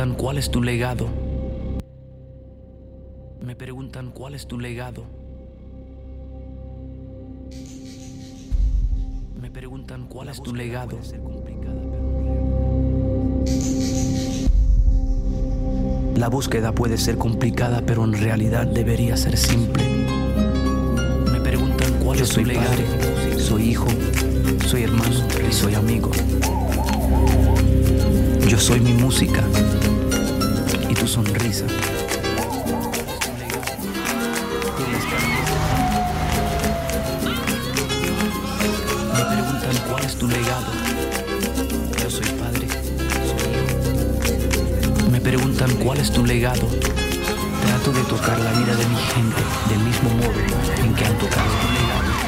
preguntan 0.00 0.18
cuál 0.18 0.38
es 0.38 0.50
tu 0.50 0.62
legado. 0.62 1.08
Me 3.42 3.54
preguntan 3.54 4.10
cuál 4.12 4.34
es 4.34 4.46
tu 4.46 4.58
legado. 4.58 5.04
Me 9.38 9.50
preguntan 9.50 10.06
cuál 10.06 10.30
es 10.30 10.42
tu 10.42 10.54
legado. 10.54 10.98
La 16.16 16.28
búsqueda 16.28 16.72
puede 16.72 16.96
ser 16.96 17.18
complicada, 17.18 17.82
pero 17.84 18.02
en 18.04 18.14
realidad 18.14 18.66
debería 18.68 19.18
ser 19.18 19.36
simple. 19.36 19.84
Me 21.30 21.40
preguntan 21.40 21.92
cuál 22.02 22.20
es 22.20 22.30
tu 22.30 22.42
legado. 22.42 22.82
Soy 23.36 23.64
hijo, 23.64 23.88
soy 24.66 24.84
hermano 24.84 25.26
y 25.46 25.52
soy 25.52 25.74
amigo. 25.74 26.10
Yo 28.50 28.58
soy 28.58 28.80
mi 28.80 28.92
música 28.92 29.44
y 30.88 30.94
tu 30.94 31.06
sonrisa. 31.06 31.66
Me 39.14 39.24
preguntan 39.24 39.76
cuál 39.88 40.04
es 40.04 40.16
tu 40.16 40.26
legado. 40.26 40.66
Yo 42.02 42.10
soy 42.10 42.26
padre, 42.40 42.66
soy 43.30 43.52
hijo. 44.98 45.10
Me 45.12 45.20
preguntan 45.20 45.70
cuál 45.76 45.98
es 45.98 46.10
tu 46.10 46.26
legado. 46.26 46.66
Trato 47.66 47.92
de 47.92 48.02
tocar 48.08 48.40
la 48.40 48.50
vida 48.50 48.74
de 48.74 48.86
mi 48.86 48.96
gente 49.14 49.42
del 49.68 49.78
mismo 49.78 50.10
modo 50.10 50.40
en 50.82 50.92
que 50.94 51.04
han 51.04 51.16
tocado 51.18 51.50
tu 51.62 51.68
legado. 51.72 52.19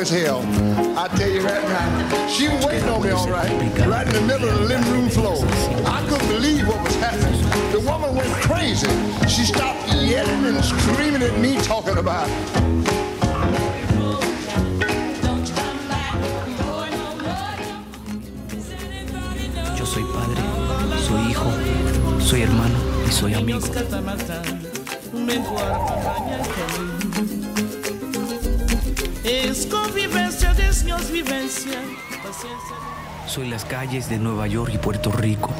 As 0.00 0.08
hell. 0.08 0.40
I 0.96 1.08
tell 1.08 1.28
you 1.28 1.42
right 1.42 1.62
now, 1.62 2.26
she 2.26 2.48
was 2.48 2.64
waiting 2.64 2.88
on 2.88 3.02
me 3.02 3.10
all 3.10 3.28
right, 3.28 3.50
right 3.86 4.06
in 4.06 4.12
the 4.14 4.22
middle 4.22 4.48
of 4.48 4.58
the 4.60 4.64
living 4.64 4.90
room 4.92 5.10
floor. 5.10 5.36
I 5.84 6.04
couldn't 6.08 6.28
believe 6.28 6.66
what 6.66 6.82
was 6.82 6.96
happening. 6.96 7.38
The 7.70 7.80
woman 7.80 8.14
went 8.16 8.32
crazy. 8.40 8.88
She 9.28 9.44
stopped 9.44 9.86
yelling 9.92 10.46
and 10.46 10.64
screaming 10.64 11.22
at 11.22 11.38
me, 11.38 11.56
talking 11.58 11.98
about. 11.98 12.28
Yo 19.76 19.84
soy 19.84 20.04
padre, 20.14 20.42
soy 21.06 21.20
hijo, 21.28 22.20
soy 22.20 22.42
hermano 22.42 22.78
y 23.06 23.12
soy 23.12 23.34
amigo. 23.34 23.60
Es 29.50 29.66
convivencia, 29.66 30.54
Dios 30.54 31.10
vivencia. 31.10 31.82
Soy 33.26 33.48
las 33.48 33.64
calles 33.64 34.08
de 34.08 34.16
Nueva 34.16 34.46
York 34.46 34.70
y 34.72 34.78
Puerto 34.78 35.10
Rico. 35.10 35.50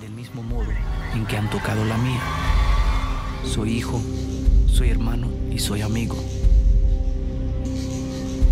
Del 0.00 0.12
mismo 0.12 0.42
modo 0.42 0.70
en 1.12 1.26
que 1.26 1.36
han 1.36 1.50
tocado 1.50 1.84
la 1.84 1.98
mía. 1.98 2.22
Soy 3.44 3.72
hijo, 3.72 4.00
soy 4.66 4.88
hermano 4.88 5.28
y 5.50 5.58
soy 5.58 5.82
amigo. 5.82 6.16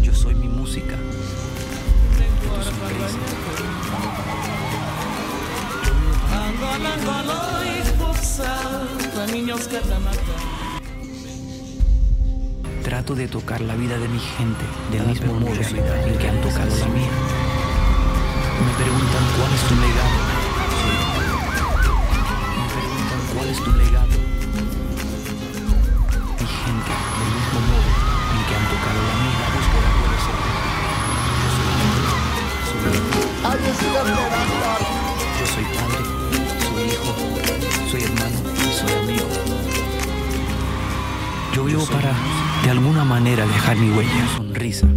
Yo 0.02 0.12
soy 0.12 0.34
mi 0.34 0.48
música. 0.48 0.94
y 2.44 2.48
tu 2.48 2.64
Trato 12.82 13.14
de 13.14 13.26
tocar 13.26 13.62
la 13.62 13.74
vida 13.74 13.98
de 13.98 14.06
mi 14.06 14.18
gente 14.18 14.64
del 14.92 15.06
mismo 15.06 15.32
modo 15.32 15.54
en 15.54 16.18
que 16.18 16.28
han 16.28 16.42
tocado 16.42 16.76
la 16.76 16.86
mía. 16.88 17.10
Me 18.64 18.72
preguntan 18.84 19.24
cuál 19.38 19.52
es 19.54 19.62
tu 19.68 19.74
legado. 19.76 20.16
Me 22.58 22.68
preguntan 22.74 23.20
cuál 23.34 23.48
es 23.48 23.64
tu 23.64 23.72
legado. 23.72 24.15
De 42.66 42.72
alguna 42.72 43.04
manera, 43.04 43.46
dejar 43.46 43.76
mi 43.76 43.92
huella. 43.92 44.26
Sonrisa. 44.36 44.88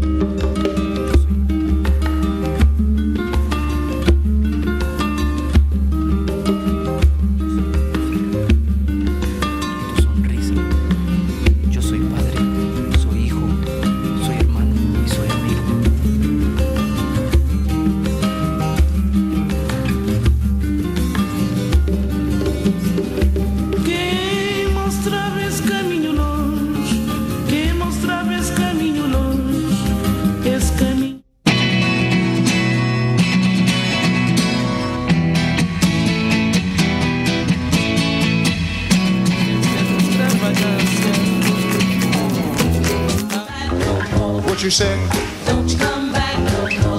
What 44.59 44.65
you 44.65 44.71
said? 44.71 44.99
Don't 45.45 45.71
you 45.71 45.77
come 45.77 46.11
back. 46.11 46.35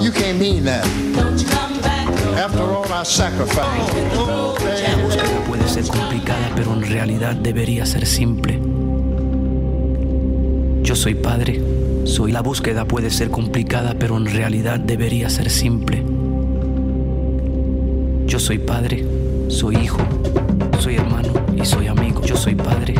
You 0.01 0.11
can't 0.11 0.39
mean 0.39 0.63
that. 0.63 0.83
Don't 1.13 1.39
you 1.39 1.47
come 1.47 1.79
back 1.81 2.07
After 2.35 2.63
all 2.63 2.91
I 2.91 3.03
sacrificed. 3.03 3.93
La 4.15 5.45
puede 5.47 5.67
ser 5.69 5.85
complicada, 5.85 6.51
pero 6.55 6.73
en 6.73 6.81
realidad 6.81 7.35
debería 7.35 7.85
ser 7.85 8.07
simple. 8.07 8.59
Yo 10.81 10.95
soy 10.95 11.13
padre, 11.13 11.61
soy 12.05 12.31
la 12.31 12.41
búsqueda 12.41 12.85
puede 12.85 13.11
ser 13.11 13.29
complicada, 13.29 13.93
pero 13.93 14.17
en 14.17 14.25
realidad 14.25 14.79
debería 14.79 15.29
ser 15.29 15.51
simple. 15.51 16.03
Yo 18.25 18.39
soy 18.39 18.57
padre, 18.57 19.05
soy 19.49 19.75
hijo, 19.75 19.99
soy 20.79 20.95
hermano 20.95 21.31
y 21.55 21.63
soy 21.63 21.85
amigo. 21.85 22.23
Yo 22.23 22.35
soy 22.35 22.55
padre, 22.55 22.95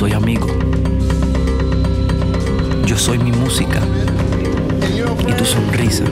soy 0.00 0.14
amigo. 0.14 0.46
Yo 2.86 2.96
soy 2.96 3.18
mi 3.18 3.32
música 3.32 3.82
y 5.28 5.32
tu 5.34 5.44
sonrisa. 5.44 6.04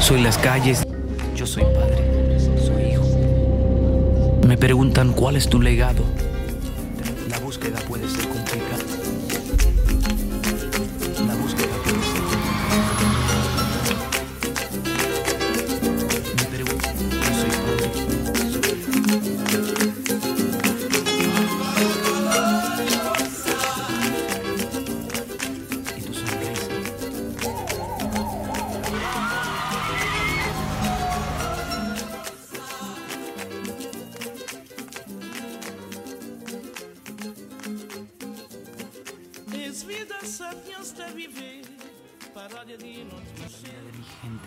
Soy 0.00 0.20
las 0.20 0.36
calles. 0.36 0.84
Yo 1.36 1.46
soy 1.46 1.62
padre, 1.62 2.40
soy 2.58 2.82
hijo. 2.90 3.04
Me 4.48 4.58
preguntan 4.58 5.12
cuál 5.12 5.36
es 5.36 5.48
tu 5.48 5.62
legado. 5.62 6.02
La 7.30 7.38
búsqueda 7.38 7.78
puede 7.86 8.08
ser 8.08 8.27
Vida 40.18 40.32
sapiens 40.32 40.92
de 40.92 41.12
viver, 41.12 41.62
paródia 42.34 42.76
de 42.76 43.04
gente. 43.04 44.38